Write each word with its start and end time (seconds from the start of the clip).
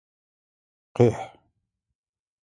Къихь! 0.95 1.21